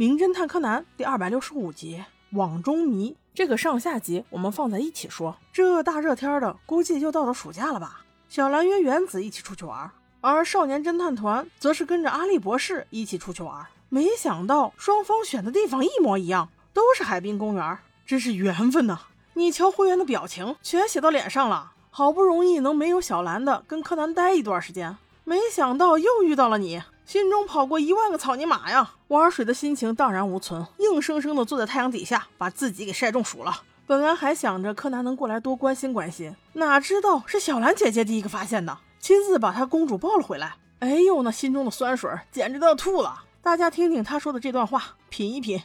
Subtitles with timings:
[0.00, 2.04] 名侦探柯南》第二百六十五集
[2.38, 3.10] 《网中谜》。
[3.34, 5.36] 这个上下集我们放在一起说。
[5.52, 8.02] 这大热天的，估计就到了暑假了吧？
[8.28, 9.90] 小兰约原子一起出去玩，
[10.20, 13.66] 而少年侦探团则是跟着阿笠博士一起出去玩。
[13.88, 19.00] 没想到双方选的地方一模一样，都是海滨公园，真是缘分呐！
[19.34, 21.72] 你瞧会员的表情，全写到脸上了。
[21.90, 26.80] 好不容易能没有小兰的跟柯南待一段时间，没想到又遇到了你。
[27.08, 28.92] 心中跑过一万个草泥马呀！
[29.06, 33.62] 玩水的心情荡然无存，硬生生的坐在太阳底下，把自己给晒中暑了。
[33.86, 40.56] 本来还想着柯南能过来多关心关心，哪知道是小兰姐姐第一个发现的，亲自把她公主抱了回来。
[40.80, 43.24] 哎呦，那心中的酸水简直都要吐了！
[43.40, 45.62] 大家听听她说的这段话，品一品。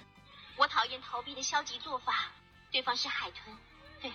[0.55, 2.13] 我讨厌逃避的消极做法。
[2.71, 3.53] 对方是海豚，
[4.02, 4.09] 对，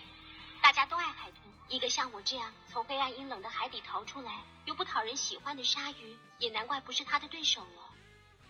[0.63, 1.28] 大家都爱海豚。
[1.69, 7.83] 一个像我这样从黑暗阴冷的海底逃出来又不讨人喜欢的鲨鱼，也难怪不是他的对手了。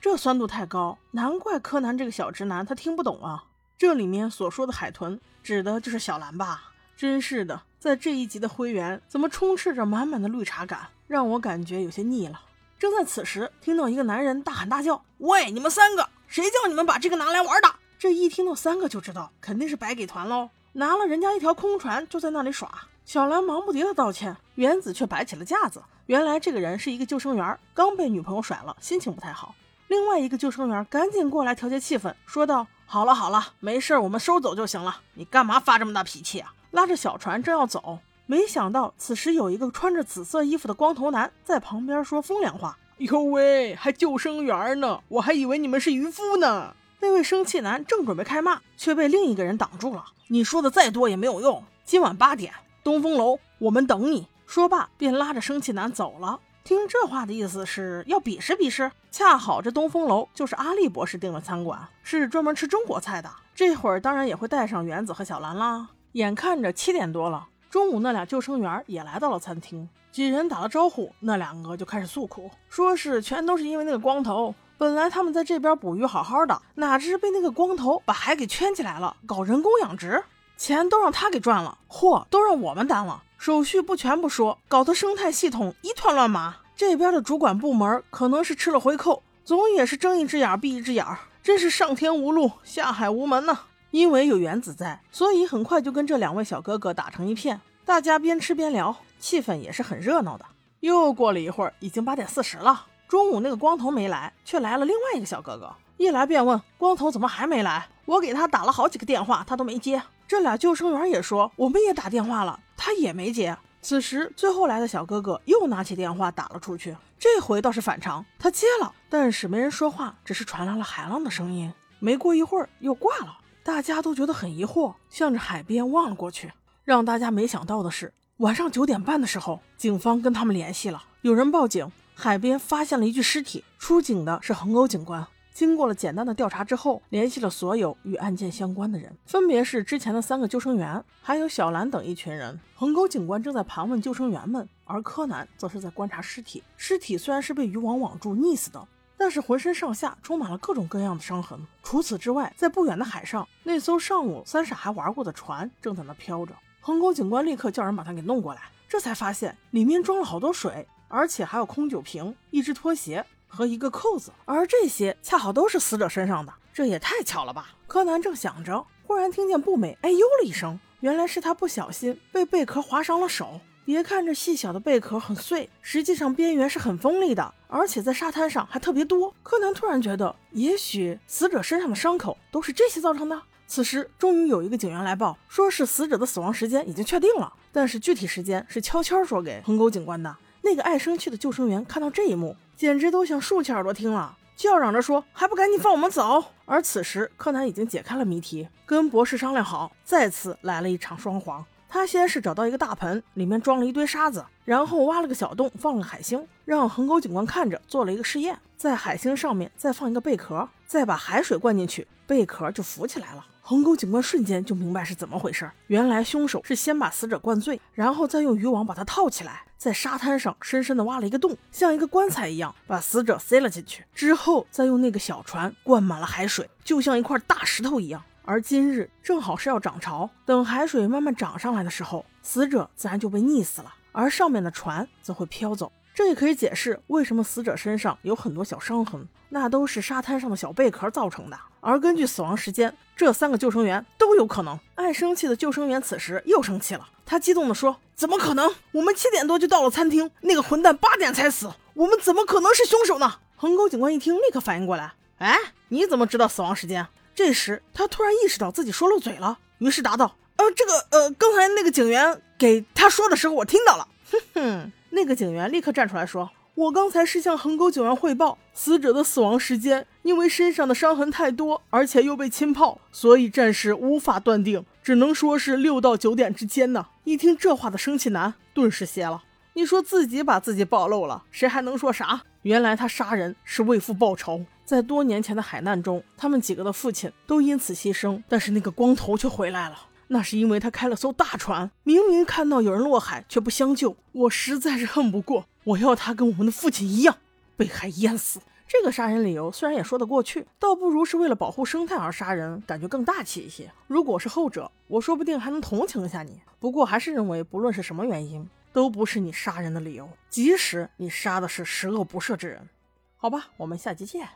[0.00, 3.44] 这酸度太高，难怪柯南这个小直男他听不懂啊！
[3.76, 6.72] 这里面所说的海豚，指的就是小兰吧？
[6.96, 12.40] 真是的，在这一集的灰原怎么充斥着满满的绿茶感，让我感觉有些腻了。
[12.78, 22.86] 正在此时，听到一个男人大喊大叫：“喂，你们三个，谁叫你们把这个拿来玩的？”这一听到三个就知道肯定是白给团喽，拿了人家一条空船就在那里耍。
[23.08, 25.82] 小兰忙不迭的道歉，原子却摆起了架子。
[26.04, 29.54] 原来这个人是一个救生员，刚被女朋友甩了，心情不太好。
[29.86, 35.00] 另外一个救生员赶紧过来调节气氛，说道：“好了好了，没事，我们收走就行了。
[35.14, 45.00] 你干嘛发这么大脾气啊？”拉着小船正要走，没想到此时有一个穿着紫色衣服的光头男在旁边说风凉话：“哟喂，还救生员呢？
[45.08, 50.04] 我还以为你们是渔夫呢。”那位生气男正准备开骂，却被另一个人挡住了。
[50.26, 52.52] 你说的再多也没有用，今晚八点。
[52.82, 54.28] 东风楼，我们等你。
[54.46, 56.40] 说罢，便拉着生气男走了。
[56.64, 58.90] 听这话的意思是要比试比试。
[59.10, 63.30] 恰好这东风楼就是阿笠博士订的餐馆，是专门吃中国菜的。
[63.54, 65.88] 这会儿当然也会带上原子和小兰啦。
[66.12, 69.88] 眼看着七点多了，中午那俩救生员也来到了餐厅。
[70.10, 74.54] 几人打了招呼，那两个就开始诉苦，说是全都是因为那个光头。
[74.78, 80.22] 本来他们在这边捕鱼好好的，哪知被那个光头把海给圈起来了，搞人工养殖。
[80.58, 86.56] 钱都让他给赚了，货都让我们担了，手续不全不说，搞得生态系统一团乱麻。
[86.76, 91.06] 这边的主管部门可能是吃了回扣，总也是睁一只眼闭一只眼，
[91.44, 93.56] 真是上天无路，下海无门呢。
[93.92, 100.44] 因为有原子在，所以很快就跟这两位小哥哥打成一片，大家边吃边聊，气氛也是很热闹的。
[100.80, 110.02] 又过了一会儿，已经八点四十了，中午那个光头没来，却来了另外一个小哥哥，一来便问光头怎么还没来，我给他打了好几个电话，他都没接。
[110.28, 113.56] 这俩救生员也说，我们也打电话了，他也没接。
[113.80, 121.72] 此时，最后来的小哥哥又拿起电话打了出去，这回倒是反常，他接了，但是没人说话，只是传来了海浪的声音。
[121.98, 126.52] 没过一会儿又挂了，大家都觉得很疑惑，向着海边望了过去。
[126.84, 135.26] 让大家没想到的是，晚上九点半的时候，警方跟他们联系了，有人报警，海边发现了一具尸体，出警的是横沟警官。
[135.58, 142.56] 经过了简单的调查之后，联系了所有与案件相关的人，分别是之前的三个救生员，还有小兰等一群人。
[142.76, 146.62] 横沟警官正在盘问救生员们，而柯南则是在观察尸体。
[146.76, 148.86] 尸体虽然是被渔网网住溺死的，
[149.16, 151.58] 但是浑身上下充满了各种各样的伤痕。
[151.82, 156.54] 除此之外，在不远的海上，那艘上午三傻还玩过的船正在那飘着。
[156.80, 163.26] 横沟警官立刻叫人把它给弄过来，这才发现里面装了好多水，而且还有空酒瓶、一只拖鞋。
[163.48, 167.70] 和一个扣子，而这些恰好都是死者身上的，这也太巧了吧！
[167.86, 173.60] 柯南正想着，忽然听见步美哎呦了一声，原来是他不小心被贝壳划伤了手。
[173.84, 179.34] 别看这细小的贝壳很碎，实际上边缘是很锋利的，而且在沙滩上还特别多。
[179.42, 183.42] 柯南突然觉得，也许死者身上的伤口都是这些造成的。
[183.66, 190.36] 此时，终于有一个警员来报，说是死者的死亡时间已经确定了，但是具体时间是悄悄说给横沟警官的。
[190.68, 192.54] 那个爱生气的救生员看到这一幕。
[192.76, 201.64] 简直都想竖起耳朵听了，叫嚷着说：“还不赶紧放我们走！”而此时，柯南已经解开了谜题，跟博士商量好，再次来了一场双簧。
[201.88, 213.44] 他先是找到一个大盆，里面装了一堆沙子，然后挖了个小洞，放了海星，让横沟警官看着，做了一个试验，在海星上面再放一个贝壳，再把海水灌进去，贝壳就浮起来了。
[213.60, 219.64] 横沟警官瞬间就明白是怎么回事，原来凶手是先把死者灌醉，然后再用渔网把他套起来。
[219.78, 224.04] 在沙滩上深深地挖了一个洞，像一个棺材一样，把死者塞了进去。
[224.12, 228.20] 之后再用那个小船灌满了海水，就像一块大石头一样。
[228.42, 235.92] 而今日正好是要涨潮，等海水慢慢涨上来的时候，死者自然就被溺死了，而上面的船则会飘走。
[236.18, 241.56] 这也可以解释为什么死者身上有很多小伤痕，那都是沙滩上的小贝壳造成的。
[241.78, 244.76] 而根据死亡时间，这三个救生员都有可能。
[244.96, 248.74] 爱生气的救生员此时又生气了，他激动地说：“怎么可能？
[248.90, 255.56] 我们七点多就到了餐厅，那个混蛋八点才死，我们怎么可能是凶手呢？”横沟警官一听，立刻反应过来：“哎，
[255.90, 264.92] 你怎么知道死亡时间？”这时他突然意识到自己说漏嘴了，于是答道：“呃，这个，呃，刚才那个警员给他说的时候，我听到了。”哼哼。
[265.10, 279.42] 那个警员立刻站出来说：“我刚才是向横沟警员汇报死者的死亡时间，因为身上的伤痕太多，而且又被浸泡，所以暂时无法断定，只能说是六到九点之间呢。”一听这话的生气男顿时歇了。
[279.74, 282.42] 你说自己把自己暴露了，谁还能说啥？
[282.62, 289.96] 原来他杀人是为父报仇，在多年前的海难中，他们几个的父亲都因此牺牲，但是那个光头却回来了。
[290.28, 294.16] 那是因为他开了艘大船，明明看到有人落海，却不相救。
[294.32, 297.38] 我实在是恨不过，我要他跟我们的父亲一样
[297.76, 298.60] 被海淹死。
[298.86, 303.90] 这个杀人理由虽然也说得过去，倒不如是为了保护生态而杀人，感觉更大气一些。
[304.06, 306.60] 如果是后者，我说不定还能同情一下你。
[306.78, 312.88] 不过还是认为，不论是什么原因，都不是你杀人的理由，即使你杀的是十恶不赦之人。
[313.36, 314.48] 好吧，我们下集见。